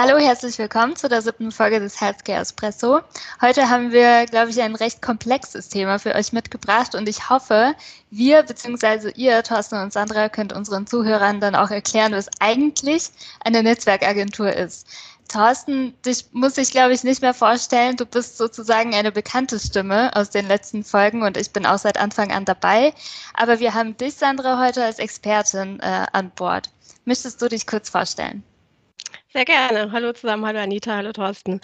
[0.00, 3.00] Hallo, herzlich willkommen zu der siebten Folge des Healthcare Espresso.
[3.42, 7.74] Heute haben wir, glaube ich, ein recht komplexes Thema für euch mitgebracht und ich hoffe,
[8.08, 9.10] wir bzw.
[9.16, 13.10] ihr, Thorsten und Sandra, könnt unseren Zuhörern dann auch erklären, was eigentlich
[13.44, 14.86] eine Netzwerkagentur ist.
[15.26, 17.96] Thorsten, dich muss ich, glaube ich, nicht mehr vorstellen.
[17.96, 21.98] Du bist sozusagen eine bekannte Stimme aus den letzten Folgen und ich bin auch seit
[21.98, 22.94] Anfang an dabei.
[23.34, 26.70] Aber wir haben dich, Sandra, heute als Expertin äh, an Bord.
[27.04, 28.44] Möchtest du dich kurz vorstellen?
[29.30, 29.92] Sehr gerne.
[29.92, 31.60] Hallo zusammen, hallo Anita, hallo Thorsten.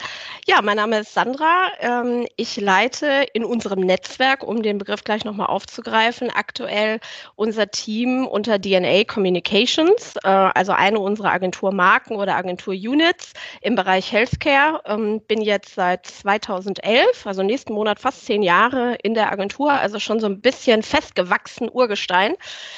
[0.46, 1.70] Ja, mein Name ist Sandra.
[1.80, 7.00] Ähm, ich leite in unserem Netzwerk, um den Begriff gleich nochmal aufzugreifen, aktuell
[7.36, 14.82] unser Team unter DNA Communications, äh, also eine unserer Agenturmarken oder Agentur-Units im Bereich Healthcare.
[14.84, 19.98] Ähm, bin jetzt seit 2011, also nächsten Monat fast zehn Jahre in der Agentur, also
[19.98, 22.34] schon so ein bisschen festgewachsen Urgestein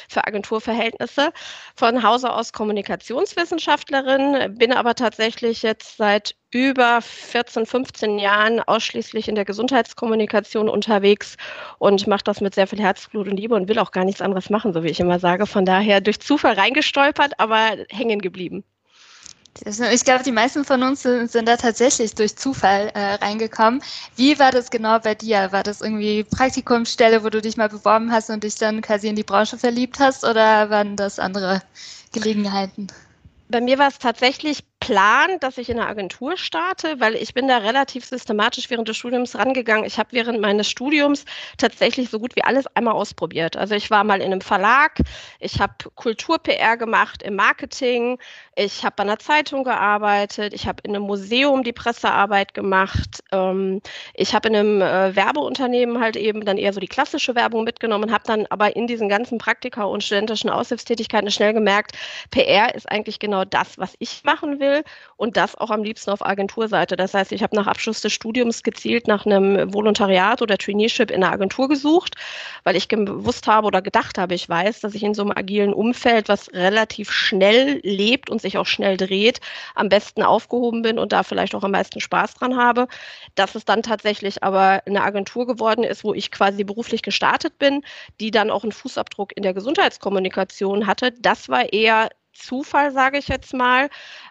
[0.09, 1.33] für Agenturverhältnisse.
[1.75, 9.35] Von Hause aus Kommunikationswissenschaftlerin, bin aber tatsächlich jetzt seit über 14, 15 Jahren ausschließlich in
[9.35, 11.37] der Gesundheitskommunikation unterwegs
[11.79, 14.49] und mache das mit sehr viel Herzblut und Liebe und will auch gar nichts anderes
[14.51, 15.47] machen, so wie ich immer sage.
[15.47, 18.65] Von daher durch Zufall reingestolpert, aber hängen geblieben.
[19.65, 23.83] Ich glaube, die meisten von uns sind, sind da tatsächlich durch Zufall äh, reingekommen.
[24.15, 25.51] Wie war das genau bei dir?
[25.51, 29.17] War das irgendwie Praktikumsstelle, wo du dich mal beworben hast und dich dann quasi in
[29.17, 31.63] die Branche verliebt hast oder waren das andere
[32.13, 32.89] Gelegenheiten?
[33.49, 37.49] Bei mir war es tatsächlich Plan, dass ich in einer Agentur starte, weil ich bin
[37.49, 39.85] da relativ systematisch während des Studiums rangegangen.
[39.85, 41.25] Ich habe während meines Studiums
[41.59, 43.57] tatsächlich so gut wie alles einmal ausprobiert.
[43.57, 45.01] Also ich war mal in einem Verlag,
[45.41, 48.21] ich habe Kultur-PR gemacht im Marketing,
[48.55, 53.83] ich habe bei einer Zeitung gearbeitet, ich habe in einem Museum die Pressearbeit gemacht, ähm,
[54.15, 58.13] ich habe in einem äh, Werbeunternehmen halt eben dann eher so die klassische Werbung mitgenommen,
[58.13, 61.99] habe dann aber in diesen ganzen Praktika und studentischen Aushilfstätigkeiten schnell gemerkt,
[62.31, 64.76] PR ist eigentlich genau das, was ich machen will
[65.17, 66.97] und das auch am liebsten auf Agenturseite.
[66.97, 71.23] Das heißt, ich habe nach Abschluss des Studiums gezielt nach einem Volontariat oder Traineeship in
[71.23, 72.15] einer Agentur gesucht,
[72.65, 75.73] weil ich gewusst habe oder gedacht habe, ich weiß, dass ich in so einem agilen
[75.73, 79.41] Umfeld, was relativ schnell lebt und sich auch schnell dreht,
[79.75, 82.89] am besten aufgehoben bin und da vielleicht auch am meisten Spaß dran habe.
[83.35, 87.83] Dass es dann tatsächlich aber eine Agentur geworden ist, wo ich quasi beruflich gestartet bin,
[88.21, 93.29] die dann auch einen Fußabdruck in der Gesundheitskommunikation hatte, das war eher Zufall, sage ich
[93.29, 93.89] jetzt mal.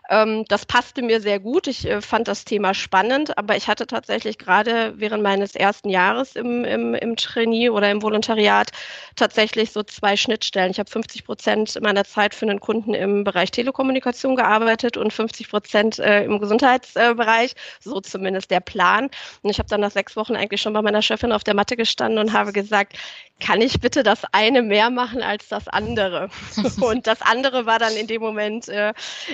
[0.09, 1.67] Ähm, das passte mir sehr gut.
[1.67, 6.35] Ich äh, fand das Thema spannend, aber ich hatte tatsächlich gerade während meines ersten Jahres
[6.35, 8.69] im, im, im Trainee oder im Volontariat
[9.16, 10.71] tatsächlich so zwei Schnittstellen.
[10.71, 15.49] Ich habe 50 Prozent meiner Zeit für einen Kunden im Bereich Telekommunikation gearbeitet und 50
[15.49, 19.09] Prozent äh, im Gesundheitsbereich, so zumindest der Plan.
[19.41, 21.75] Und ich habe dann nach sechs Wochen eigentlich schon bei meiner Chefin auf der Matte
[21.75, 22.93] gestanden und habe gesagt,
[23.39, 26.29] kann ich bitte das eine mehr machen als das andere?
[26.81, 28.93] und das andere war dann in dem Moment äh,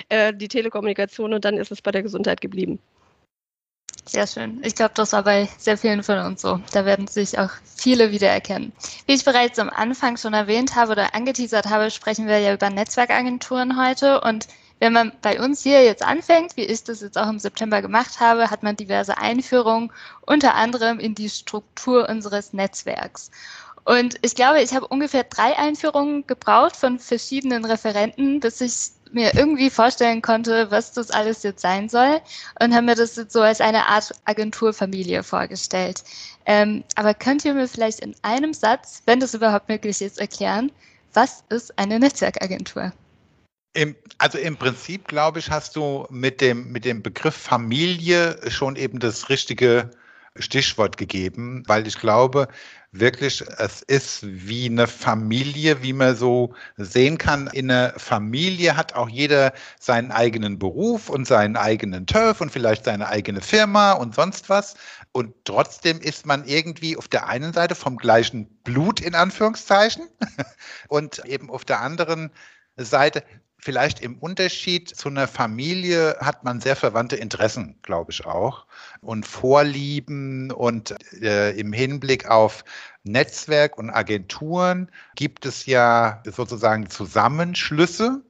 [0.09, 2.79] äh, die Telekommunikation und dann ist es bei der Gesundheit geblieben.
[4.05, 4.59] Sehr schön.
[4.63, 6.59] Ich glaube, das war bei sehr vielen von uns so.
[6.71, 8.71] Da werden sich auch viele wiedererkennen.
[9.05, 12.69] Wie ich bereits am Anfang schon erwähnt habe oder angeteasert habe, sprechen wir ja über
[12.69, 14.21] Netzwerkagenturen heute.
[14.21, 14.47] Und
[14.79, 18.19] wenn man bei uns hier jetzt anfängt, wie ich das jetzt auch im September gemacht
[18.19, 23.29] habe, hat man diverse Einführungen, unter anderem in die Struktur unseres Netzwerks.
[23.83, 29.35] Und ich glaube, ich habe ungefähr drei Einführungen gebraucht von verschiedenen Referenten, bis ich mir
[29.35, 32.21] irgendwie vorstellen konnte, was das alles jetzt sein soll
[32.61, 36.03] und habe mir das jetzt so als eine Art Agenturfamilie vorgestellt.
[36.45, 40.71] Ähm, aber könnt ihr mir vielleicht in einem Satz, wenn das überhaupt möglich ist, erklären,
[41.13, 42.93] was ist eine Netzwerkagentur?
[43.73, 48.75] Im, also im Prinzip, glaube ich, hast du mit dem, mit dem Begriff Familie schon
[48.75, 49.91] eben das richtige
[50.37, 52.47] Stichwort gegeben, weil ich glaube,
[52.91, 57.47] wirklich, es ist wie eine Familie, wie man so sehen kann.
[57.47, 62.85] In einer Familie hat auch jeder seinen eigenen Beruf und seinen eigenen Turf und vielleicht
[62.85, 64.75] seine eigene Firma und sonst was.
[65.11, 70.07] Und trotzdem ist man irgendwie auf der einen Seite vom gleichen Blut in Anführungszeichen
[70.87, 72.31] und eben auf der anderen
[72.77, 73.23] Seite
[73.61, 78.65] vielleicht im Unterschied zu einer Familie hat man sehr verwandte Interessen, glaube ich auch,
[79.01, 82.65] und Vorlieben und äh, im Hinblick auf
[83.03, 88.21] Netzwerk und Agenturen gibt es ja sozusagen Zusammenschlüsse.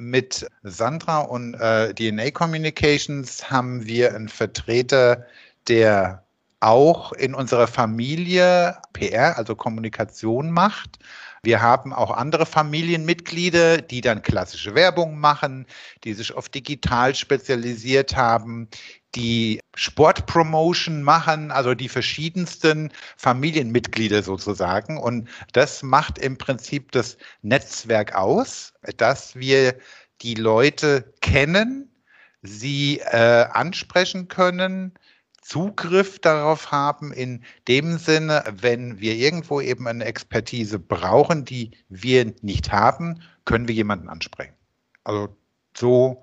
[0.00, 5.26] Mit Sandra und äh, DNA Communications haben wir einen Vertreter
[5.66, 6.22] der
[6.60, 10.98] auch in unserer Familie PR, also Kommunikation macht.
[11.48, 15.64] Wir haben auch andere Familienmitglieder, die dann klassische Werbung machen,
[16.04, 18.68] die sich auf digital spezialisiert haben,
[19.14, 24.98] die Sportpromotion machen, also die verschiedensten Familienmitglieder sozusagen.
[24.98, 29.74] Und das macht im Prinzip das Netzwerk aus, dass wir
[30.20, 31.90] die Leute kennen,
[32.42, 34.92] sie äh, ansprechen können,
[35.48, 42.34] Zugriff darauf haben, in dem Sinne, wenn wir irgendwo eben eine Expertise brauchen, die wir
[42.42, 44.52] nicht haben, können wir jemanden ansprechen.
[45.04, 45.34] Also
[45.74, 46.22] so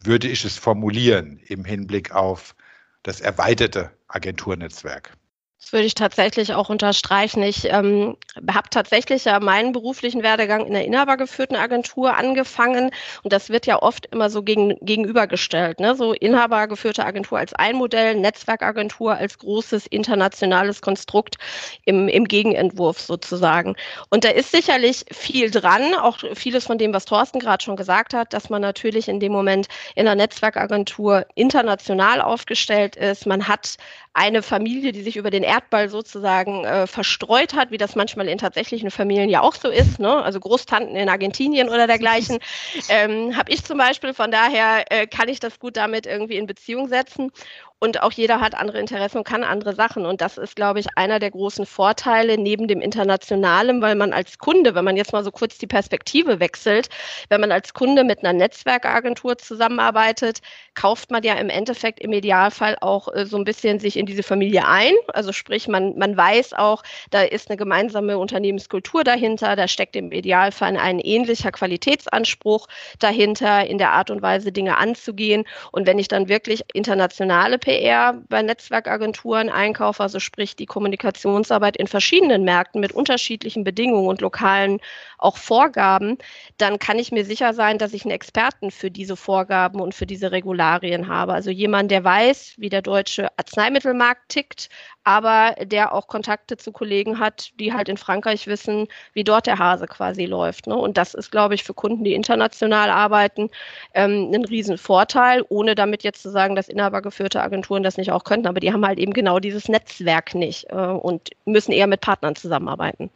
[0.00, 2.54] würde ich es formulieren im Hinblick auf
[3.02, 5.16] das erweiterte Agenturnetzwerk.
[5.58, 7.42] Das würde ich tatsächlich auch unterstreichen.
[7.42, 8.16] Ich ähm,
[8.48, 12.90] habe tatsächlich ja meinen beruflichen Werdegang in der inhabergeführten Agentur angefangen
[13.22, 15.80] und das wird ja oft immer so gegen, gegenübergestellt.
[15.80, 15.96] Ne?
[15.96, 21.36] So inhabergeführte Agentur als ein Modell, Netzwerkagentur als großes internationales Konstrukt
[21.84, 23.76] im, im Gegenentwurf sozusagen.
[24.10, 28.12] Und da ist sicherlich viel dran, auch vieles von dem, was Thorsten gerade schon gesagt
[28.12, 33.26] hat, dass man natürlich in dem Moment in der Netzwerkagentur international aufgestellt ist.
[33.26, 33.78] Man hat
[34.16, 38.36] eine Familie, die sich über den Erdball sozusagen äh, verstreut hat, wie das manchmal in
[38.36, 40.22] tatsächlichen Familien ja auch so ist, ne?
[40.22, 42.38] also Großtanten in Argentinien oder dergleichen,
[42.90, 44.12] ähm, habe ich zum Beispiel.
[44.12, 47.30] Von daher äh, kann ich das gut damit irgendwie in Beziehung setzen.
[47.78, 50.06] Und auch jeder hat andere Interessen und kann andere Sachen.
[50.06, 54.38] Und das ist, glaube ich, einer der großen Vorteile neben dem Internationalen, weil man als
[54.38, 56.88] Kunde, wenn man jetzt mal so kurz die Perspektive wechselt,
[57.28, 60.40] wenn man als Kunde mit einer Netzwerkagentur zusammenarbeitet,
[60.74, 64.22] kauft man ja im Endeffekt im Idealfall auch äh, so ein bisschen sich in diese
[64.22, 64.94] Familie ein.
[65.08, 70.12] Also sprich, man, man weiß auch, da ist eine gemeinsame Unternehmenskultur dahinter, da steckt im
[70.12, 72.68] Idealfall ein ähnlicher Qualitätsanspruch
[73.00, 75.44] dahinter, in der Art und Weise Dinge anzugehen.
[75.72, 81.88] Und wenn ich dann wirklich internationale PR bei Netzwerkagenturen einkaufe, also sprich die Kommunikationsarbeit in
[81.88, 84.78] verschiedenen Märkten mit unterschiedlichen Bedingungen und lokalen
[85.18, 86.18] auch Vorgaben,
[86.58, 90.06] dann kann ich mir sicher sein, dass ich einen Experten für diese Vorgaben und für
[90.06, 91.32] diese Regularien habe.
[91.32, 94.68] Also jemand, der weiß, wie der deutsche Arzneimittelmarkt tickt,
[95.04, 99.58] aber der auch Kontakte zu Kollegen hat, die halt in Frankreich wissen, wie dort der
[99.58, 100.66] Hase quasi läuft.
[100.66, 100.76] Ne?
[100.76, 103.50] Und das ist, glaube ich, für Kunden, die international arbeiten,
[103.94, 108.48] ähm, ein Riesenvorteil, ohne damit jetzt zu sagen, dass inhabergeführte Agenturen das nicht auch könnten.
[108.48, 112.34] Aber die haben halt eben genau dieses Netzwerk nicht äh, und müssen eher mit Partnern
[112.34, 113.10] zusammenarbeiten.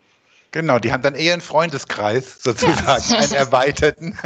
[0.52, 3.18] Genau, die haben dann eher einen Freundeskreis sozusagen, ja.
[3.18, 4.18] einen erweiterten.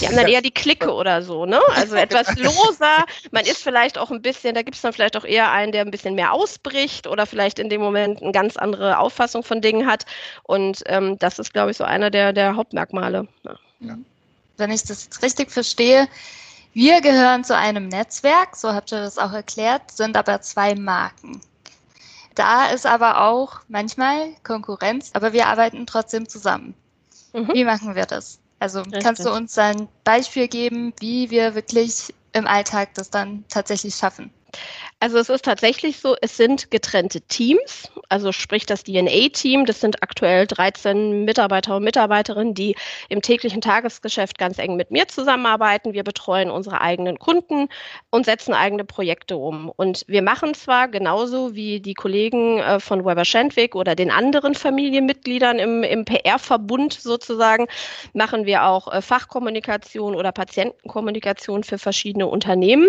[0.00, 1.60] Die haben dann eher die Clique oder so, ne?
[1.74, 3.06] Also etwas loser.
[3.30, 5.82] Man ist vielleicht auch ein bisschen, da gibt es dann vielleicht auch eher einen, der
[5.82, 9.86] ein bisschen mehr ausbricht oder vielleicht in dem Moment eine ganz andere Auffassung von Dingen
[9.86, 10.04] hat.
[10.42, 13.26] Und ähm, das ist, glaube ich, so einer der, der Hauptmerkmale.
[13.80, 13.98] Ja.
[14.58, 16.06] Wenn ich das jetzt richtig verstehe,
[16.74, 21.40] wir gehören zu einem Netzwerk, so habt ihr das auch erklärt, sind aber zwei Marken.
[22.36, 26.74] Da ist aber auch manchmal Konkurrenz, aber wir arbeiten trotzdem zusammen.
[27.32, 27.52] Mhm.
[27.52, 28.38] Wie machen wir das?
[28.58, 29.02] Also Richtig.
[29.02, 34.30] kannst du uns ein Beispiel geben, wie wir wirklich im Alltag das dann tatsächlich schaffen?
[34.98, 40.02] Also es ist tatsächlich so, es sind getrennte Teams, also sprich das DNA-Team, das sind
[40.02, 42.76] aktuell 13 Mitarbeiter und Mitarbeiterinnen, die
[43.10, 45.92] im täglichen Tagesgeschäft ganz eng mit mir zusammenarbeiten.
[45.92, 47.68] Wir betreuen unsere eigenen Kunden
[48.08, 49.68] und setzen eigene Projekte um.
[49.68, 54.54] Und wir machen zwar genauso wie die Kollegen äh, von Weber Schendwick oder den anderen
[54.54, 57.66] Familienmitgliedern im, im PR-Verbund sozusagen,
[58.14, 62.88] machen wir auch äh, Fachkommunikation oder Patientenkommunikation für verschiedene Unternehmen.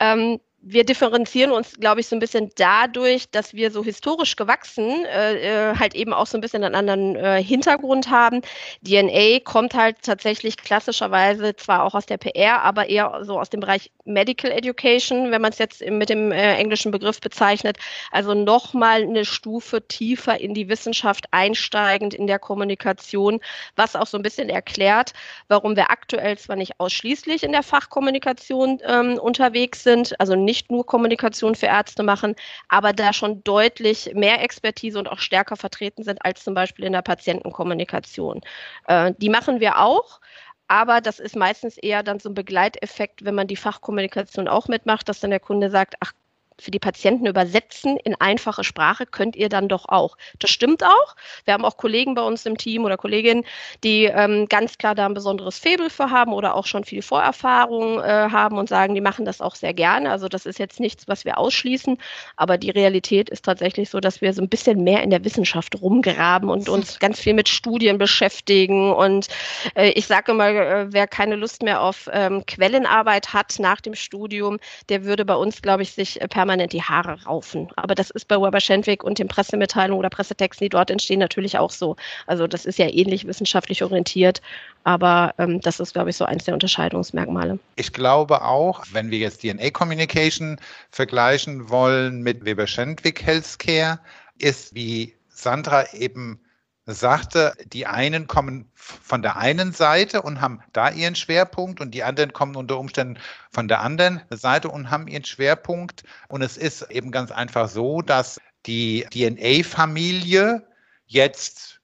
[0.00, 5.04] Ähm, wir differenzieren uns, glaube ich, so ein bisschen dadurch, dass wir so historisch gewachsen
[5.04, 8.42] äh, äh, halt eben auch so ein bisschen einen anderen äh, Hintergrund haben.
[8.86, 13.58] DNA kommt halt tatsächlich klassischerweise zwar auch aus der PR, aber eher so aus dem
[13.58, 17.78] Bereich Medical Education, wenn man es jetzt mit dem äh, englischen Begriff bezeichnet.
[18.12, 23.40] Also nochmal eine Stufe tiefer in die Wissenschaft einsteigend in der Kommunikation,
[23.74, 25.12] was auch so ein bisschen erklärt,
[25.48, 30.70] warum wir aktuell zwar nicht ausschließlich in der Fachkommunikation ähm, unterwegs sind, also nicht nicht
[30.70, 32.34] nur Kommunikation für Ärzte machen,
[32.68, 36.92] aber da schon deutlich mehr Expertise und auch stärker vertreten sind als zum Beispiel in
[36.92, 38.42] der Patientenkommunikation.
[38.86, 40.20] Äh, die machen wir auch.
[40.68, 45.08] Aber das ist meistens eher dann so ein Begleiteffekt, wenn man die Fachkommunikation auch mitmacht,
[45.08, 46.12] dass dann der Kunde sagt, ach
[46.58, 50.16] für die Patienten übersetzen in einfache Sprache könnt ihr dann doch auch.
[50.38, 51.16] Das stimmt auch.
[51.44, 53.44] Wir haben auch Kollegen bei uns im Team oder Kolleginnen,
[53.84, 58.00] die ähm, ganz klar da ein besonderes Faible für haben oder auch schon viel Vorerfahrung
[58.00, 60.10] äh, haben und sagen, die machen das auch sehr gerne.
[60.10, 61.98] Also das ist jetzt nichts, was wir ausschließen,
[62.36, 65.80] aber die Realität ist tatsächlich so, dass wir so ein bisschen mehr in der Wissenschaft
[65.80, 68.92] rumgraben und uns ganz viel mit Studien beschäftigen.
[68.92, 69.28] Und
[69.74, 73.94] äh, ich sage mal, äh, wer keine Lust mehr auf ähm, Quellenarbeit hat nach dem
[73.94, 77.68] Studium, der würde bei uns, glaube ich, sich per permanent die Haare raufen.
[77.76, 81.56] Aber das ist bei Weber Schendwick und den Pressemitteilungen oder Pressetexten, die dort entstehen, natürlich
[81.56, 81.94] auch so.
[82.26, 84.42] Also das ist ja ähnlich wissenschaftlich orientiert,
[84.82, 87.60] aber ähm, das ist, glaube ich, so eins der Unterscheidungsmerkmale.
[87.76, 90.58] Ich glaube auch, wenn wir jetzt DNA Communication
[90.90, 94.00] vergleichen wollen mit Weber Schendwick Healthcare,
[94.40, 96.40] ist wie Sandra eben
[96.86, 102.02] sagte, die einen kommen von der einen Seite und haben da ihren Schwerpunkt und die
[102.02, 103.18] anderen kommen unter Umständen
[103.50, 106.02] von der anderen Seite und haben ihren Schwerpunkt.
[106.28, 110.66] Und es ist eben ganz einfach so, dass die DNA-Familie
[111.06, 111.80] jetzt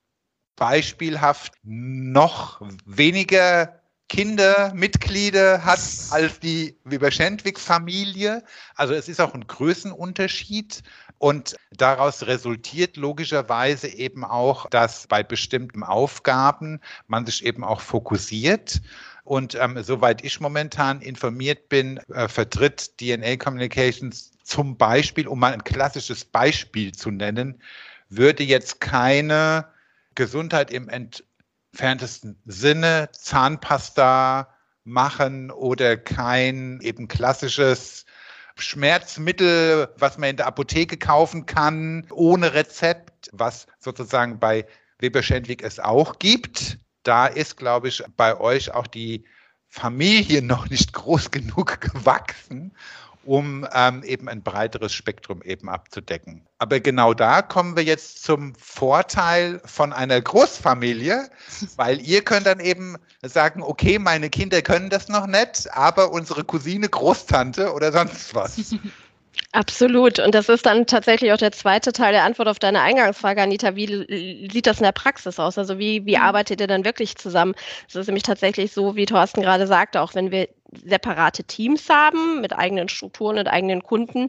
[0.57, 8.43] beispielhaft noch weniger Kindermitglieder hat als die Weber-Schendwick-Familie.
[8.75, 10.83] Also es ist auch ein Größenunterschied.
[11.19, 18.81] Und daraus resultiert logischerweise eben auch, dass bei bestimmten Aufgaben man sich eben auch fokussiert.
[19.25, 25.53] Und ähm, soweit ich momentan informiert bin, äh, vertritt DNA Communications zum Beispiel, um mal
[25.53, 27.61] ein klassisches Beispiel zu nennen,
[28.09, 29.67] würde jetzt keine
[30.15, 34.49] Gesundheit im entferntesten Sinne, Zahnpasta
[34.85, 38.07] machen oder kein eben klassisches
[38.61, 44.67] Schmerzmittel, was man in der Apotheke kaufen kann, ohne Rezept, was sozusagen bei
[44.99, 46.79] Weber Schendwick es auch gibt.
[47.03, 49.25] Da ist, glaube ich, bei euch auch die
[49.69, 52.77] Familie noch nicht groß genug gewachsen,
[53.29, 56.47] um ähm, eben ein breiteres Spektrum eben abzudecken.
[56.57, 61.29] Aber genau da kommen wir jetzt zum Vorteil von einer Großfamilie,
[61.77, 66.43] weil ihr könnt dann eben sagen, okay, meine Kinder können das noch nicht, aber unsere
[66.43, 68.75] Cousine, Großtante oder sonst was.
[69.53, 70.19] Absolut.
[70.19, 73.77] Und das ist dann tatsächlich auch der zweite Teil der Antwort auf deine Eingangsfrage, Anita.
[73.77, 75.57] Wie sieht das in der Praxis aus?
[75.57, 76.23] Also wie, wie mhm.
[76.23, 77.55] arbeitet ihr dann wirklich zusammen?
[77.89, 80.49] Es ist nämlich tatsächlich so, wie Thorsten gerade sagte, auch wenn wir
[80.85, 84.29] separate Teams haben mit eigenen Strukturen und eigenen Kunden,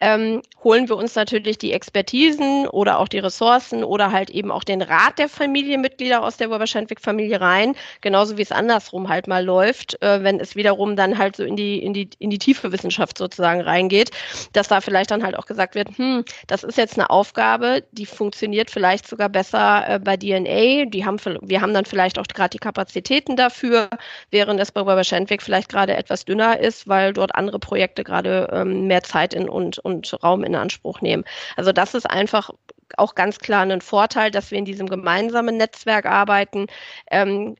[0.00, 4.64] ähm, holen wir uns natürlich die Expertisen oder auch die Ressourcen oder halt eben auch
[4.64, 10.00] den Rat der Familienmitglieder aus der Weber-Schendwick-Familie rein, genauso wie es andersrum halt mal läuft,
[10.02, 13.18] äh, wenn es wiederum dann halt so in die, in die, in die tiefe Wissenschaft
[13.18, 14.10] sozusagen reingeht,
[14.52, 18.06] dass da vielleicht dann halt auch gesagt wird, hm, das ist jetzt eine Aufgabe, die
[18.06, 22.50] funktioniert vielleicht sogar besser äh, bei DNA, die haben, wir haben dann vielleicht auch gerade
[22.50, 23.88] die Kapazitäten dafür,
[24.30, 28.86] während es bei Weber-Schendwick vielleicht gerade etwas dünner ist, weil dort andere Projekte gerade ähm,
[28.86, 31.24] mehr Zeit in und, und Raum in Anspruch nehmen.
[31.56, 32.48] Also das ist einfach
[32.96, 36.66] auch ganz klar ein Vorteil, dass wir in diesem gemeinsamen Netzwerk arbeiten.
[37.10, 37.56] Ähm,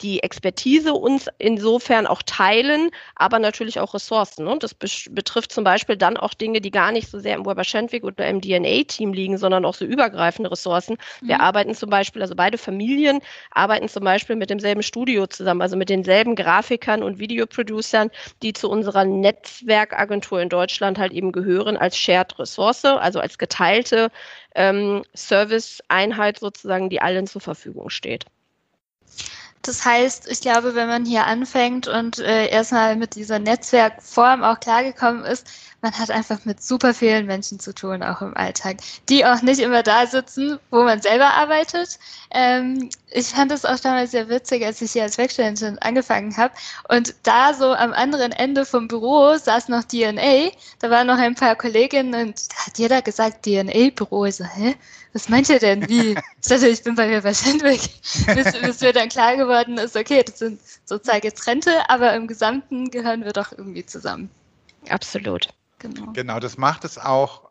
[0.00, 4.46] die Expertise uns insofern auch teilen, aber natürlich auch Ressourcen.
[4.46, 7.64] Und das betrifft zum Beispiel dann auch Dinge, die gar nicht so sehr im Weber
[7.64, 10.96] Schendwick oder im DNA-Team liegen, sondern auch so übergreifende Ressourcen.
[11.20, 11.40] Wir mhm.
[11.40, 15.88] arbeiten zum Beispiel, also beide Familien arbeiten zum Beispiel mit demselben Studio zusammen, also mit
[15.88, 18.10] denselben Grafikern und Videoproducern,
[18.42, 24.10] die zu unserer Netzwerkagentur in Deutschland halt eben gehören als Shared Ressource, also als geteilte
[24.54, 28.24] ähm, Service-Einheit sozusagen, die allen zur Verfügung steht.
[29.68, 34.58] Das heißt, ich glaube, wenn man hier anfängt und äh, erstmal mit dieser Netzwerkform auch
[34.60, 35.46] klargekommen ist,
[35.80, 39.60] man hat einfach mit super vielen Menschen zu tun, auch im Alltag, die auch nicht
[39.60, 41.98] immer da sitzen, wo man selber arbeitet.
[42.32, 46.52] Ähm, ich fand es auch damals sehr witzig, als ich hier als Werkstudentin angefangen habe.
[46.88, 50.50] Und da so am anderen Ende vom Büro saß noch DNA.
[50.80, 54.24] Da waren noch ein paar Kolleginnen und da hat jeder gesagt, DNA-Büro.
[54.24, 54.74] Ich so, hä?
[55.12, 55.88] Was meint ihr denn?
[55.88, 56.16] Wie?
[56.40, 58.00] Ich dachte, ich bin bei mir bei Sandwich.
[58.26, 62.90] bis, bis mir dann klar geworden ist, okay, das sind sozusagen getrennte, aber im Gesamten
[62.90, 64.30] gehören wir doch irgendwie zusammen.
[64.88, 65.48] Absolut.
[65.78, 66.12] Genau.
[66.12, 67.48] Genau, das macht es auch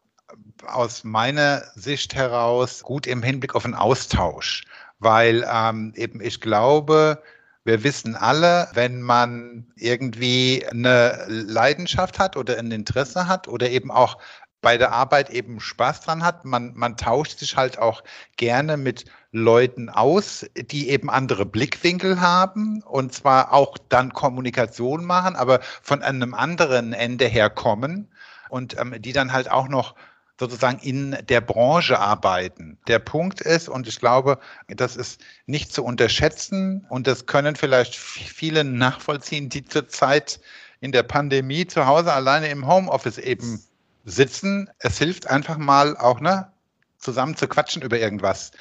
[0.65, 4.65] aus meiner Sicht heraus gut im Hinblick auf einen Austausch,
[5.00, 7.22] weil ähm, eben ich glaube,
[7.63, 13.91] wir wissen alle, wenn man irgendwie eine Leidenschaft hat oder ein Interesse hat oder eben
[13.91, 14.17] auch
[14.62, 16.43] bei der Arbeit eben Spaß dran hat.
[16.43, 18.03] Man, man tauscht sich halt auch
[18.38, 25.36] gerne mit Leuten aus, die eben andere Blickwinkel haben und zwar auch dann Kommunikation machen,
[25.36, 28.10] aber von einem anderen Ende her kommen
[28.50, 29.96] und ähm, die dann halt auch noch
[30.39, 32.77] sozusagen in der Branche arbeiten.
[32.88, 37.96] Der Punkt ist, und ich glaube, das ist nicht zu unterschätzen und das können vielleicht
[37.96, 40.39] viele nachvollziehen, die zurzeit
[40.80, 43.63] in der Pandemie zu Hause alleine im Homeoffice eben
[44.06, 44.70] sitzen.
[44.80, 46.51] Es hilft einfach mal auch, ne,
[47.00, 48.51] zusammen zu quatschen über irgendwas.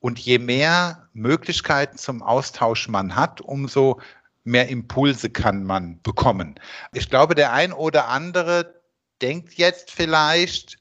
[0.00, 4.00] Und je mehr Möglichkeiten zum Austausch man hat, umso
[4.44, 6.54] mehr Impulse kann man bekommen.
[6.92, 8.75] Ich glaube, der ein oder andere
[9.22, 10.78] denkt jetzt vielleicht,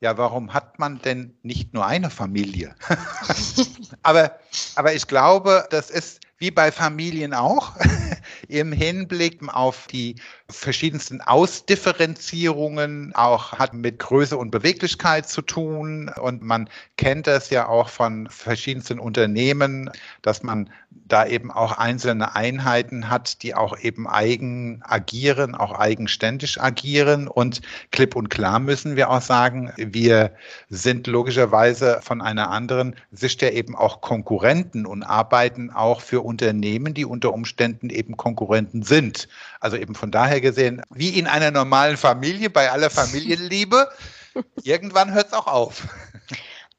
[0.00, 2.74] ja, warum hat man denn nicht nur eine Familie?
[4.02, 4.38] aber,
[4.76, 7.72] aber ich glaube, das ist wie bei Familien auch
[8.48, 16.08] im Hinblick auf die verschiedensten Ausdifferenzierungen, auch hat mit Größe und Beweglichkeit zu tun.
[16.08, 19.90] Und man kennt das ja auch von verschiedensten Unternehmen,
[20.22, 26.60] dass man da eben auch einzelne Einheiten hat, die auch eben eigen agieren, auch eigenständig
[26.60, 27.28] agieren.
[27.28, 30.32] Und klipp und klar müssen wir auch sagen, wir
[30.70, 36.94] sind logischerweise von einer anderen Sicht ja eben auch Konkurrenten und arbeiten auch für Unternehmen,
[36.94, 39.28] die unter Umständen eben Konkurrenten sind.
[39.60, 43.88] Also eben von daher gesehen, wie in einer normalen Familie, bei aller Familienliebe,
[44.62, 45.82] irgendwann hört es auch auf.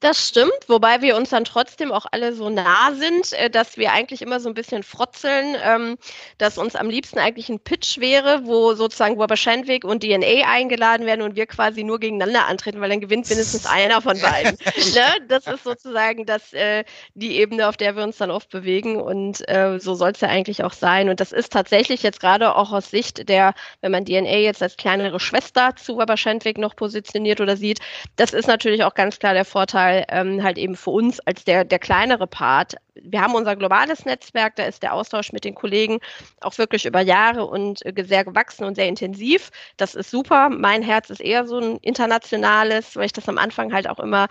[0.01, 3.91] Das stimmt, wobei wir uns dann trotzdem auch alle so nah sind, äh, dass wir
[3.91, 5.97] eigentlich immer so ein bisschen frotzeln, ähm,
[6.37, 11.05] dass uns am liebsten eigentlich ein Pitch wäre, wo sozusagen Weber Schendwick und DNA eingeladen
[11.05, 14.57] werden und wir quasi nur gegeneinander antreten, weil dann gewinnt mindestens einer von beiden.
[14.93, 15.25] ne?
[15.27, 19.45] Das ist sozusagen das, äh, die Ebene, auf der wir uns dann oft bewegen und
[19.49, 21.09] äh, so soll es ja eigentlich auch sein.
[21.09, 24.77] Und das ist tatsächlich jetzt gerade auch aus Sicht der, wenn man DNA jetzt als
[24.77, 27.79] kleinere Schwester zu Weber Schendwick noch positioniert oder sieht,
[28.15, 31.43] das ist natürlich auch ganz klar der Vorteil, Fall ähm, halt eben für uns als
[31.43, 32.75] der, der kleinere Part.
[32.95, 35.99] Wir haben unser globales Netzwerk, da ist der Austausch mit den Kollegen
[36.41, 39.51] auch wirklich über Jahre und äh, sehr gewachsen und sehr intensiv.
[39.77, 40.49] Das ist super.
[40.49, 44.27] Mein Herz ist eher so ein internationales, weil ich das am Anfang halt auch immer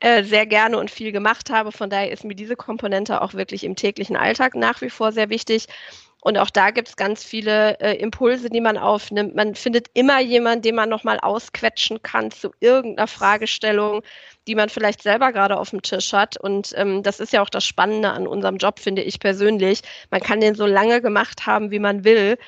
[0.00, 1.72] äh, sehr gerne und viel gemacht habe.
[1.72, 5.30] Von daher ist mir diese Komponente auch wirklich im täglichen Alltag nach wie vor sehr
[5.30, 5.66] wichtig.
[6.24, 9.34] Und auch da gibt es ganz viele äh, Impulse, die man aufnimmt.
[9.34, 14.02] Man findet immer jemanden, den man nochmal ausquetschen kann zu irgendeiner Fragestellung,
[14.46, 16.36] die man vielleicht selber gerade auf dem Tisch hat.
[16.36, 19.82] Und ähm, das ist ja auch das Spannende an unserem Job, finde ich persönlich.
[20.10, 22.38] Man kann den so lange gemacht haben, wie man will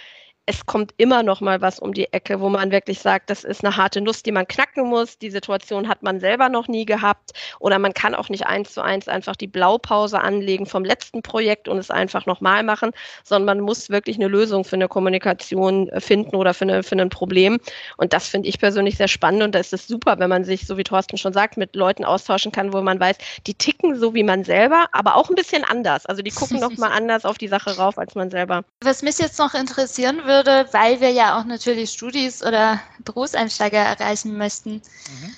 [0.47, 3.65] es kommt immer noch mal was um die Ecke, wo man wirklich sagt, das ist
[3.65, 5.19] eine harte Nuss, die man knacken muss.
[5.19, 7.33] Die Situation hat man selber noch nie gehabt.
[7.61, 11.67] Oder man kann auch nicht eins zu eins einfach die Blaupause anlegen vom letzten Projekt
[11.67, 12.91] und es einfach nochmal machen,
[13.23, 16.97] sondern man muss wirklich eine Lösung für eine Kommunikation äh, finden oder für, eine, für
[16.97, 17.59] ein Problem.
[17.97, 19.43] Und das finde ich persönlich sehr spannend.
[19.43, 22.05] Und da ist es super, wenn man sich, so wie Thorsten schon sagt, mit Leuten
[22.05, 25.65] austauschen kann, wo man weiß, die ticken so wie man selber, aber auch ein bisschen
[25.65, 26.05] anders.
[26.05, 28.63] Also die gucken noch mal anders auf die Sache rauf als man selber.
[28.83, 33.79] Was mich jetzt noch interessieren würde, würde, weil wir ja auch natürlich Studis oder Berufseinsteiger
[33.79, 34.75] erreichen möchten.
[34.75, 35.35] Mhm.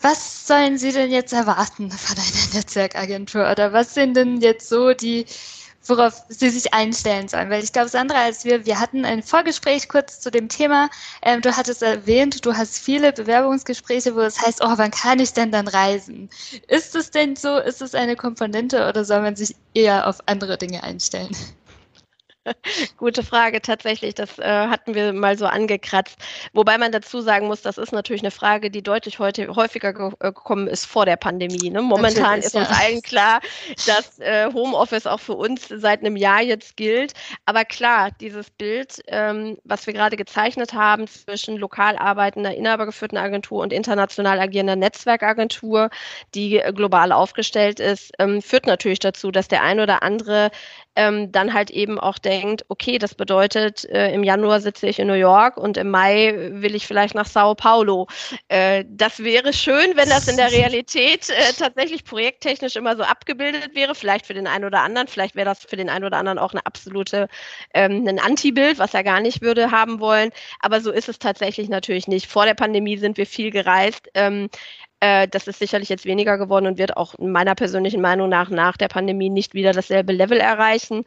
[0.00, 3.50] Was sollen Sie denn jetzt erwarten von einer Netzwerkagentur?
[3.50, 5.24] Oder was sind denn jetzt so die,
[5.84, 7.48] worauf Sie sich einstellen sollen?
[7.48, 10.90] Weil ich glaube, Sandra, als wir, wir hatten ein Vorgespräch kurz zu dem Thema.
[11.22, 15.32] Ähm, du hattest erwähnt, du hast viele Bewerbungsgespräche, wo es heißt, oh, wann kann ich
[15.32, 16.28] denn dann reisen?
[16.66, 17.56] Ist es denn so?
[17.58, 21.34] Ist es eine Komponente oder soll man sich eher auf andere Dinge einstellen?
[22.96, 24.14] Gute Frage, tatsächlich.
[24.14, 26.18] Das äh, hatten wir mal so angekratzt.
[26.52, 30.10] Wobei man dazu sagen muss, das ist natürlich eine Frage, die deutlich heute, häufiger ge
[30.20, 31.70] äh, gekommen ist vor der Pandemie.
[31.70, 31.82] Ne?
[31.82, 33.40] Momentan ist uns allen klar,
[33.86, 37.14] dass äh, Homeoffice auch für uns seit einem Jahr jetzt gilt.
[37.46, 43.62] Aber klar, dieses Bild, ähm, was wir gerade gezeichnet haben zwischen lokal arbeitender, inhabergeführten Agentur
[43.62, 45.90] und international agierender Netzwerkagentur,
[46.34, 50.50] die global aufgestellt ist, ähm, führt natürlich dazu, dass der ein oder andere
[50.96, 55.06] ähm, dann halt eben auch denkt, okay, das bedeutet, äh, im Januar sitze ich in
[55.06, 58.06] New York und im Mai will ich vielleicht nach Sao Paulo.
[58.48, 63.74] Äh, das wäre schön, wenn das in der Realität äh, tatsächlich projekttechnisch immer so abgebildet
[63.74, 63.94] wäre.
[63.94, 66.52] Vielleicht für den einen oder anderen, vielleicht wäre das für den einen oder anderen auch
[66.52, 67.28] eine absolute
[67.74, 70.30] ähm, ein Antibild, was er gar nicht würde haben wollen.
[70.60, 72.26] Aber so ist es tatsächlich natürlich nicht.
[72.26, 74.08] Vor der Pandemie sind wir viel gereist.
[74.14, 74.48] Ähm,
[75.04, 78.76] äh, das ist sicherlich jetzt weniger geworden und wird auch meiner persönlichen Meinung nach nach
[78.78, 81.04] der Pandemie nicht wieder dasselbe Level erreichen,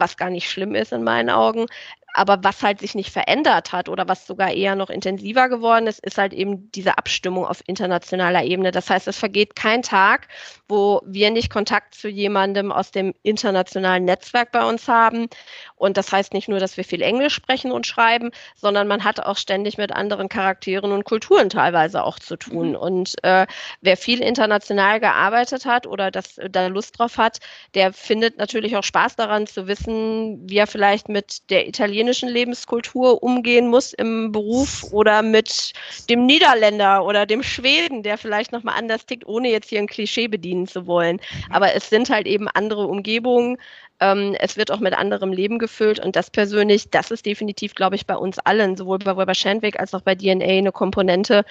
[0.00, 1.66] was gar nicht schlimm ist in meinen Augen.
[2.12, 6.00] Aber was halt sich nicht verändert hat oder was sogar eher noch intensiver geworden ist,
[6.00, 8.72] ist halt eben diese Abstimmung auf internationaler Ebene.
[8.72, 10.28] Das heißt, es vergeht kein Tag,
[10.68, 15.28] wo wir nicht Kontakt zu jemandem aus dem internationalen Netzwerk bei uns haben.
[15.76, 19.20] Und das heißt nicht nur, dass wir viel Englisch sprechen und schreiben, sondern man hat
[19.20, 22.70] auch ständig mit anderen Charakteren und Kulturen teilweise auch zu tun.
[22.70, 22.76] Mhm.
[22.76, 23.46] Und äh,
[23.80, 27.38] wer viel international gearbeitet hat oder das da Lust drauf hat,
[27.74, 33.22] der findet natürlich auch Spaß daran zu wissen, wie er vielleicht mit der italienischen Lebenskultur
[33.22, 35.72] umgehen muss im Beruf oder mit
[36.08, 40.28] dem Niederländer oder dem Schweden, der vielleicht nochmal anders tickt, ohne jetzt hier ein Klischee
[40.28, 41.16] bedienen zu wollen.
[41.16, 41.52] Mhm.
[41.52, 43.58] Aber es sind halt eben andere Umgebungen,
[44.00, 47.96] ähm, es wird auch mit anderem Leben gefüllt und das persönlich, das ist definitiv, glaube
[47.96, 51.44] ich, bei uns allen, sowohl bei Weber Shandwick als auch bei DNA eine Komponente,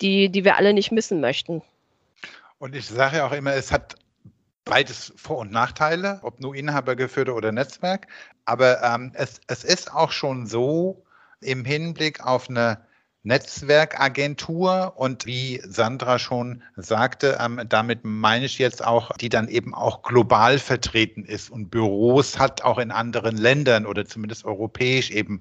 [0.00, 1.62] die, die wir alle nicht missen möchten.
[2.58, 3.96] Und ich sage ja auch immer, es hat
[4.64, 8.06] beides Vor- und Nachteile, ob nur Inhabergeführte oder Netzwerk.
[8.44, 11.04] Aber ähm, es, es ist auch schon so
[11.40, 12.78] im Hinblick auf eine
[13.24, 19.74] Netzwerkagentur und wie Sandra schon sagte, ähm, damit meine ich jetzt auch, die dann eben
[19.74, 25.40] auch global vertreten ist und Büros hat auch in anderen Ländern oder zumindest europäisch eben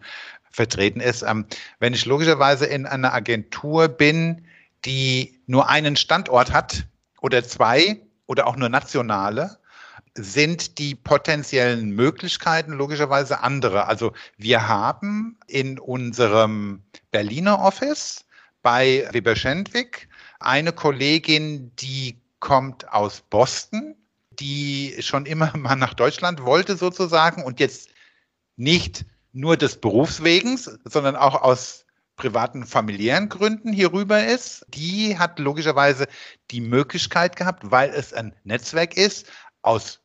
[0.51, 1.23] vertreten ist.
[1.23, 1.45] Ähm,
[1.79, 4.45] wenn ich logischerweise in einer Agentur bin,
[4.85, 6.85] die nur einen Standort hat
[7.19, 7.99] oder zwei
[8.31, 9.57] oder auch nur nationale,
[10.15, 13.87] sind die potenziellen Möglichkeiten logischerweise andere.
[13.87, 18.23] Also wir haben in unserem Berliner Office
[18.61, 20.07] bei Weber Schendwick
[20.39, 23.95] eine Kollegin, die kommt aus Boston,
[24.39, 27.89] die schon immer mal nach Deutschland wollte sozusagen und jetzt
[28.55, 31.85] nicht nur des Berufswegens, sondern auch aus
[32.21, 34.63] privaten familiären Gründen hier rüber ist.
[34.69, 36.07] Die hat logischerweise
[36.51, 39.25] die Möglichkeit gehabt, weil es ein Netzwerk ist,
[39.63, 40.01] aus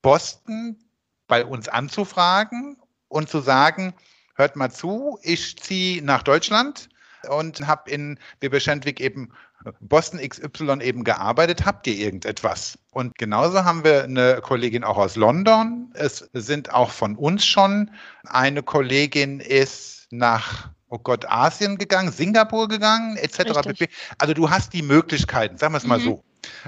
[0.00, 0.78] Boston
[1.26, 2.76] bei uns anzufragen
[3.08, 3.94] und zu sagen,
[4.36, 6.88] hört mal zu, ich ziehe nach Deutschland
[7.28, 9.32] und habe in Weber-Schendwick eben
[9.80, 12.78] Boston XY eben gearbeitet, habt ihr irgendetwas?
[12.92, 15.90] Und genauso haben wir eine Kollegin auch aus London.
[15.94, 17.90] Es sind auch von uns schon.
[18.24, 23.84] Eine Kollegin ist nach oh Gott, Asien gegangen, Singapur gegangen, etc.
[24.18, 26.04] Also du hast die Möglichkeiten, sagen wir es mal mhm.
[26.04, 26.24] so.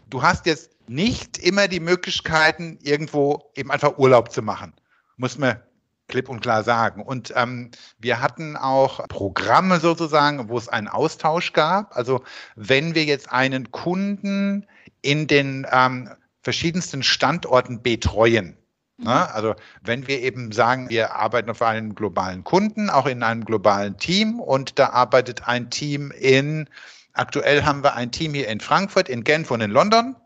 [0.09, 4.73] Du hast jetzt nicht immer die Möglichkeiten, irgendwo eben einfach Urlaub zu machen.
[5.17, 5.61] Muss man
[6.09, 7.03] klipp und klar sagen.
[7.03, 11.95] Und ähm, wir hatten auch Programme sozusagen, wo es einen Austausch gab.
[11.97, 12.23] Also
[12.57, 14.67] wenn wir jetzt einen Kunden
[15.03, 16.09] in den ähm,
[16.43, 18.57] verschiedensten Standorten betreuen,
[18.99, 19.11] Ne?
[19.11, 19.11] Mhm.
[19.33, 23.97] Also wenn wir eben sagen, wir arbeiten auf einen globalen Kunden, auch in einem globalen
[23.97, 26.69] Team und da arbeitet ein Team in,
[27.13, 30.17] aktuell haben wir ein Team hier in Frankfurt, in Genf und in London,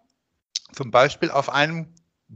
[0.73, 1.87] zum Beispiel auf einem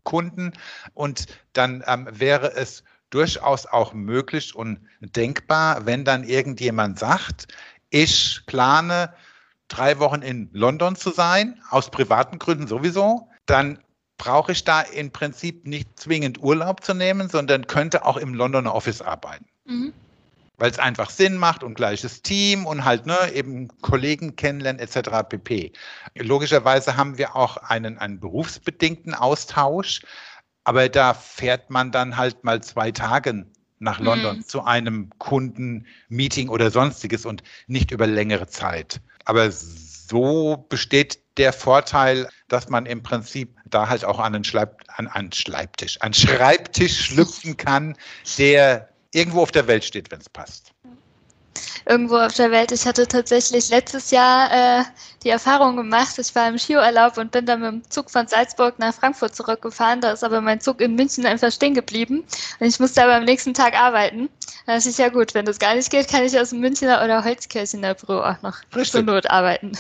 [0.05, 0.53] Kunden
[0.93, 7.49] und dann ähm, wäre es durchaus auch möglich und denkbar, wenn dann irgendjemand sagt,
[7.89, 9.15] ich plane
[9.69, 13.79] drei Wochen in London zu sein, aus privaten Gründen sowieso, dann
[14.19, 18.75] brauche ich da im Prinzip nicht zwingend Urlaub zu nehmen, sondern könnte auch im Londoner
[18.75, 19.47] Office arbeiten.
[19.65, 19.93] Mhm.
[20.59, 25.11] Weil es einfach Sinn macht und gleiches Team und halt ne, eben Kollegen kennenlernen etc.
[25.29, 25.73] pp.
[26.15, 30.01] Logischerweise haben wir auch einen, einen berufsbedingten Austausch,
[30.65, 33.47] aber da fährt man dann halt mal zwei Tage
[33.79, 34.45] nach London mhm.
[34.47, 39.01] zu einem Kundenmeeting oder sonstiges und nicht über längere Zeit.
[39.27, 39.51] Aber
[40.09, 45.09] so besteht der Vorteil, dass man im Prinzip da halt auch an einen, Schleib, an
[45.09, 47.97] einen Schreibtisch, an Schreibtisch schlüpfen kann,
[48.39, 50.73] der irgendwo auf der Welt steht, wenn es passt.
[51.89, 52.73] Irgendwo auf der Welt.
[52.73, 54.85] Ich hatte tatsächlich letztes Jahr äh,
[55.23, 58.79] die Erfahrung gemacht, ich war im Skiurlaub und bin dann mit dem Zug von Salzburg
[58.79, 60.01] nach Frankfurt zurückgefahren.
[60.01, 62.25] Da ist aber mein Zug in München einfach stehen geblieben
[62.59, 64.29] und ich musste aber am nächsten Tag arbeiten.
[64.67, 67.03] Da dachte ich, ja gut, wenn das gar nicht geht, kann ich aus dem Münchner
[67.05, 68.91] oder Holzkirchener Büro auch noch Richtig.
[68.91, 69.73] zur Not arbeiten.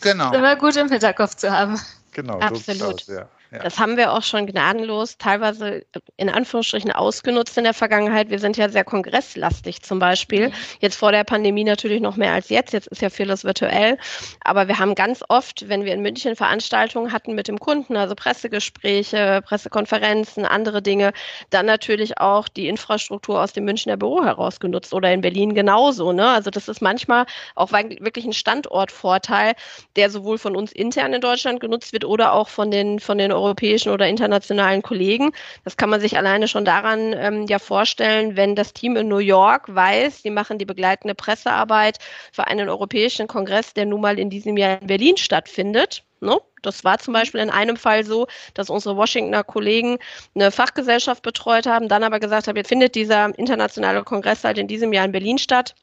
[0.00, 0.30] Genau.
[0.30, 1.80] ist immer gut im Hinterkopf zu haben.
[2.12, 3.00] Genau, absolut.
[3.02, 3.28] So ja.
[3.54, 3.60] Ja.
[3.62, 5.86] Das haben wir auch schon gnadenlos, teilweise
[6.16, 8.28] in Anführungsstrichen ausgenutzt in der Vergangenheit.
[8.28, 10.48] Wir sind ja sehr kongresslastig zum Beispiel.
[10.48, 10.52] Mhm.
[10.80, 12.72] Jetzt vor der Pandemie natürlich noch mehr als jetzt.
[12.72, 13.96] Jetzt ist ja vieles virtuell.
[14.42, 18.16] Aber wir haben ganz oft, wenn wir in München Veranstaltungen hatten mit dem Kunden, also
[18.16, 21.12] Pressegespräche, Pressekonferenzen, andere Dinge,
[21.50, 26.12] dann natürlich auch die Infrastruktur aus dem Münchner Büro heraus genutzt oder in Berlin genauso.
[26.12, 26.28] Ne?
[26.28, 29.52] Also das ist manchmal auch wirklich ein Standortvorteil,
[29.94, 33.30] der sowohl von uns intern in Deutschland genutzt wird oder auch von den, von den
[33.44, 35.32] europäischen oder internationalen Kollegen.
[35.64, 39.18] Das kann man sich alleine schon daran ähm, ja vorstellen, wenn das Team in New
[39.18, 41.98] York weiß, sie machen die begleitende Pressearbeit
[42.32, 46.02] für einen europäischen Kongress, der nun mal in diesem Jahr in Berlin stattfindet.
[46.20, 46.34] No?
[46.34, 46.40] Ne?
[46.62, 49.98] Das war zum Beispiel in einem Fall so, dass unsere Washingtoner Kollegen
[50.34, 54.66] eine Fachgesellschaft betreut haben, dann aber gesagt haben, jetzt findet dieser internationale Kongress halt in
[54.66, 55.74] diesem Jahr in Berlin statt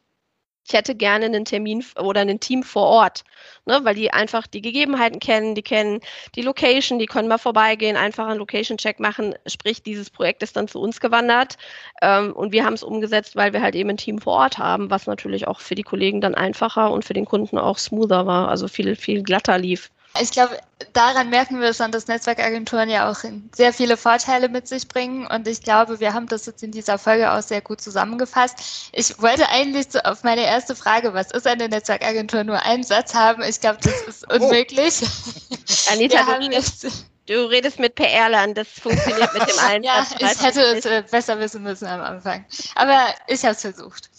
[0.68, 3.24] ich hätte gerne einen Termin oder ein Team vor Ort,
[3.66, 6.02] ne, weil die einfach die Gegebenheiten kennen, die kennen
[6.36, 9.36] die Location, die können mal vorbeigehen, einfach einen Location-Check machen.
[9.48, 11.58] Sprich, dieses Projekt ist dann zu uns gewandert
[12.02, 14.90] ähm, und wir haben es umgesetzt, weil wir halt eben ein Team vor Ort haben,
[14.90, 18.50] was natürlich auch für die Kollegen dann einfacher und für den Kunden auch smoother war,
[18.50, 19.90] also viel, viel glatter lief.
[20.20, 20.58] Ich glaube,
[20.94, 25.26] daran merken wir schon, dass Netzwerkagenturen ja auch sehr viele Vorteile mit sich bringen.
[25.26, 28.90] Und ich glaube, wir haben das jetzt in dieser Folge auch sehr gut zusammengefasst.
[28.92, 33.14] Ich wollte eigentlich so auf meine erste Frage, was ist eine Netzwerkagentur, nur einen Satz
[33.14, 33.42] haben.
[33.44, 34.36] Ich glaube, das ist oh.
[34.36, 35.02] unmöglich.
[35.02, 35.94] Oh.
[35.94, 36.88] Anita, du redest,
[37.28, 39.84] du redest, mit PR-Lern, das funktioniert mit dem einen.
[39.84, 42.46] ja, ich hätte es äh, besser wissen müssen am Anfang.
[42.76, 44.10] Aber ich habe es versucht.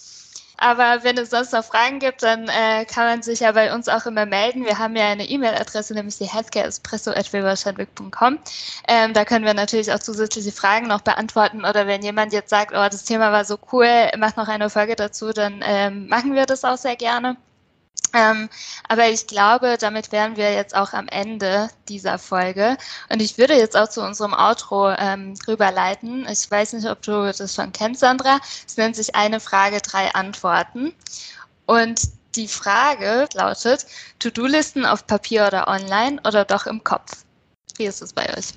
[0.58, 3.88] Aber wenn es sonst noch Fragen gibt, dann äh, kann man sich ja bei uns
[3.88, 4.64] auch immer melden.
[4.64, 8.38] Wir haben ja eine E-Mail-Adresse, nämlich die healthcareespresso.weberstadtwig.com.
[8.88, 11.64] Ähm, da können wir natürlich auch zusätzliche Fragen noch beantworten.
[11.64, 13.88] Oder wenn jemand jetzt sagt, oh, das Thema war so cool,
[14.18, 17.36] macht noch eine Folge dazu, dann ähm, machen wir das auch sehr gerne.
[18.14, 18.48] Ähm,
[18.88, 22.76] aber ich glaube, damit wären wir jetzt auch am Ende dieser Folge.
[23.08, 26.26] Und ich würde jetzt auch zu unserem Outro ähm, rüberleiten.
[26.28, 28.38] Ich weiß nicht, ob du das schon kennst, Sandra.
[28.66, 30.94] Es nennt sich eine Frage, drei Antworten.
[31.66, 32.00] Und
[32.34, 33.86] die Frage lautet,
[34.18, 37.24] To-Do-Listen auf Papier oder online oder doch im Kopf?
[37.76, 38.52] Wie ist es bei euch?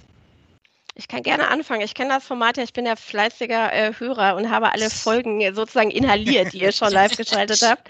[0.98, 1.82] Ich kann gerne anfangen.
[1.82, 5.42] Ich kenne das Format ja, ich bin ja fleißiger äh, Hörer und habe alle Folgen
[5.54, 7.90] sozusagen inhaliert, die ihr schon live geschaltet habt.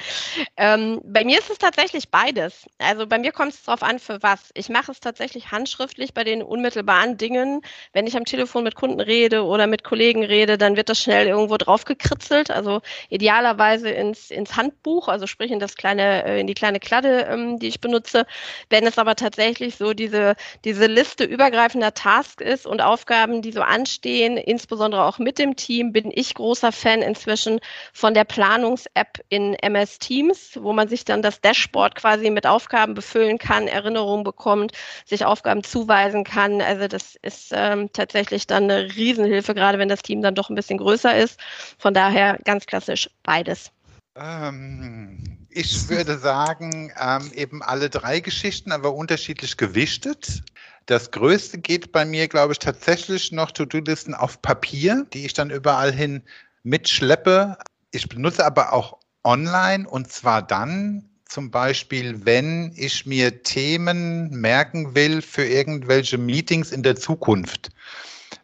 [0.57, 2.65] Ähm, bei mir ist es tatsächlich beides.
[2.79, 4.49] Also bei mir kommt es darauf an, für was.
[4.55, 7.61] Ich mache es tatsächlich handschriftlich bei den unmittelbaren Dingen.
[7.93, 11.27] Wenn ich am Telefon mit Kunden rede oder mit Kollegen rede, dann wird das schnell
[11.27, 12.49] irgendwo drauf gekritzelt.
[12.49, 17.27] Also idealerweise ins, ins Handbuch, also sprich in das kleine, äh, in die kleine Kladde,
[17.29, 18.25] ähm, die ich benutze.
[18.71, 23.51] Wenn es aber tatsächlich so diese, diese Liste übergreifender Tasks ist und auch Aufgaben, die
[23.51, 27.60] so anstehen, insbesondere auch mit dem Team, bin ich großer Fan inzwischen
[27.91, 32.93] von der Planungs-App in MS Teams, wo man sich dann das Dashboard quasi mit Aufgaben
[32.93, 34.71] befüllen kann, Erinnerungen bekommt,
[35.05, 36.62] sich Aufgaben zuweisen kann.
[36.62, 40.55] Also das ist ähm, tatsächlich dann eine Riesenhilfe, gerade wenn das Team dann doch ein
[40.55, 41.38] bisschen größer ist.
[41.77, 43.71] Von daher ganz klassisch beides.
[44.17, 50.43] Ähm, ich würde sagen, ähm, eben alle drei Geschichten, aber unterschiedlich gewichtet.
[50.85, 55.49] Das Größte geht bei mir, glaube ich, tatsächlich noch To-Do-Listen auf Papier, die ich dann
[55.49, 56.21] überall hin
[56.63, 57.57] mitschleppe.
[57.91, 64.93] Ich benutze aber auch online und zwar dann zum Beispiel, wenn ich mir Themen merken
[64.93, 67.71] will für irgendwelche Meetings in der Zukunft.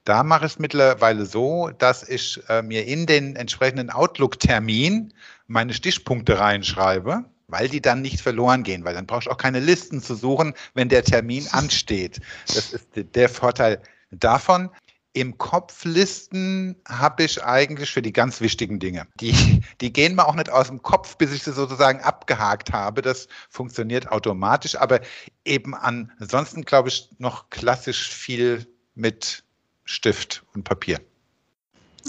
[0.03, 5.13] Da mache ich es mittlerweile so, dass ich äh, mir in den entsprechenden Outlook-Termin
[5.45, 9.59] meine Stichpunkte reinschreibe weil die dann nicht verloren gehen, weil dann brauchst du auch keine
[9.59, 12.19] Listen zu suchen, wenn der Termin ansteht.
[12.47, 14.69] Das ist der Vorteil davon.
[15.13, 19.05] Im Kopflisten habe ich eigentlich für die ganz wichtigen Dinge.
[19.19, 23.01] Die, die gehen mir auch nicht aus dem Kopf, bis ich sie sozusagen abgehakt habe.
[23.01, 25.01] Das funktioniert automatisch, aber
[25.43, 29.43] eben ansonsten glaube ich noch klassisch viel mit
[29.83, 31.01] Stift und Papier.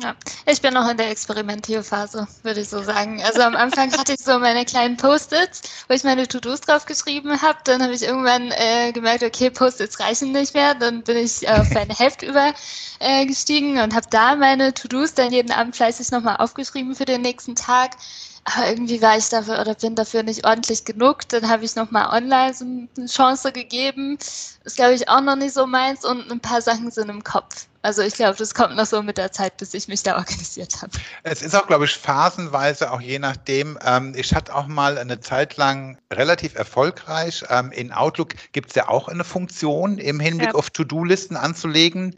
[0.01, 3.23] Ja, ich bin noch in der Experimentierphase, würde ich so sagen.
[3.23, 7.43] Also am Anfang hatte ich so meine kleinen Post-its, wo ich meine To-Dos drauf geschrieben
[7.43, 7.59] habe.
[7.65, 10.75] Dann habe ich irgendwann äh, gemerkt, okay, Post-its reichen nicht mehr.
[10.75, 12.23] Dann bin ich auf ein Heft
[13.01, 17.21] übergestiegen äh, und habe da meine To-Dos dann jeden Abend fleißig nochmal aufgeschrieben für den
[17.21, 17.97] nächsten Tag.
[18.45, 21.29] Aber irgendwie war ich dafür oder bin dafür nicht ordentlich genug.
[21.29, 24.19] Dann habe ich nochmal online so eine Chance gegeben.
[24.65, 27.67] Ist, glaube ich, auch noch nicht so meins und ein paar Sachen sind im Kopf.
[27.83, 30.83] Also ich glaube, das kommt noch so mit der Zeit, bis ich mich da organisiert
[30.83, 30.93] habe.
[31.25, 33.79] Es ist auch, glaube ich, phasenweise, auch je nachdem.
[33.85, 37.45] Ähm, ich hatte auch mal eine Zeit lang relativ erfolgreich.
[37.49, 40.55] Ähm, in Outlook gibt es ja auch eine Funktion im Hinblick ja.
[40.55, 42.17] auf To-Do-Listen anzulegen.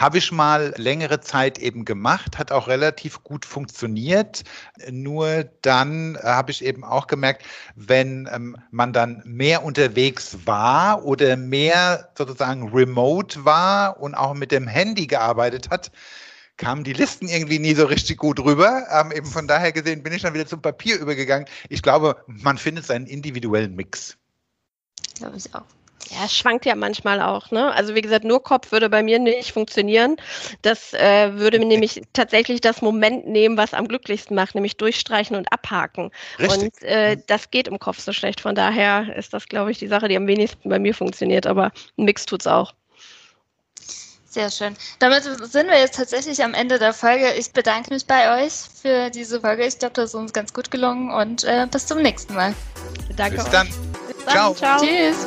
[0.00, 4.44] Habe ich mal längere Zeit eben gemacht, hat auch relativ gut funktioniert.
[4.90, 7.44] Nur dann habe ich eben auch gemerkt,
[7.76, 14.52] wenn ähm, man dann mehr unterwegs war oder mehr sozusagen remote war und auch mit
[14.52, 15.92] dem Handy gearbeitet hat,
[16.56, 18.86] kamen die Listen irgendwie nie so richtig gut rüber.
[18.90, 21.46] Ähm, eben von daher gesehen bin ich dann wieder zum Papier übergegangen.
[21.68, 24.16] Ich glaube, man findet seinen individuellen Mix.
[25.16, 25.66] Glaube ich auch.
[26.08, 27.50] Ja, es schwankt ja manchmal auch.
[27.50, 27.72] Ne?
[27.72, 30.16] Also wie gesagt, nur Kopf würde bei mir nicht funktionieren.
[30.62, 35.36] Das äh, würde mir nämlich tatsächlich das Moment nehmen, was am glücklichsten macht, nämlich durchstreichen
[35.36, 36.10] und abhaken.
[36.38, 36.62] Richtig.
[36.62, 38.40] Und äh, das geht im Kopf so schlecht.
[38.40, 41.46] Von daher ist das, glaube ich, die Sache, die am wenigsten bei mir funktioniert.
[41.46, 42.74] Aber ein Mix tut's auch.
[44.30, 44.76] Sehr schön.
[45.00, 47.34] Damit sind wir jetzt tatsächlich am Ende der Folge.
[47.34, 49.66] Ich bedanke mich bei euch für diese Folge.
[49.66, 52.54] Ich glaube, das ist uns ganz gut gelungen und äh, bis zum nächsten Mal.
[53.16, 53.38] Danke.
[53.38, 53.66] Bis dann.
[53.66, 54.32] Bis dann.
[54.32, 54.54] Ciao.
[54.54, 54.80] Ciao.
[54.80, 55.26] Tschüss.